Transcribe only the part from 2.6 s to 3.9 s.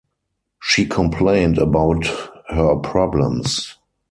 problems.